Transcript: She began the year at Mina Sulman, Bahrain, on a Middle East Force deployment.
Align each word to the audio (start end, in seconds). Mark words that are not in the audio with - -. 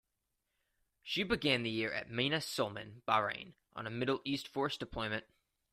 She 1.03 1.21
began 1.21 1.61
the 1.61 1.69
year 1.69 1.93
at 1.93 2.09
Mina 2.09 2.37
Sulman, 2.37 3.03
Bahrain, 3.07 3.53
on 3.75 3.85
a 3.85 3.91
Middle 3.91 4.19
East 4.25 4.47
Force 4.47 4.75
deployment. 4.75 5.25